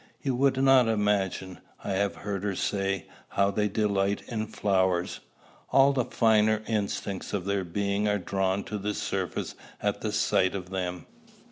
"You 0.23 0.33
would 0.33 0.57
not 0.57 0.87
imagine," 0.87 1.59
I 1.83 1.91
have 1.91 2.15
heard 2.15 2.41
her 2.43 2.55
say, 2.55 3.05
"how 3.29 3.51
they 3.51 3.67
delight 3.67 4.23
in 4.27 4.47
flowers. 4.47 5.19
All 5.69 5.93
the 5.93 6.05
finer 6.05 6.63
instincts 6.65 7.33
of 7.33 7.45
their 7.45 7.63
being 7.63 8.07
are 8.07 8.17
drawn 8.17 8.63
to 8.63 8.79
the 8.79 8.95
surface 8.95 9.53
at 9.79 10.01
the 10.01 10.11
sight 10.11 10.55
of 10.55 10.71
them. 10.71 11.05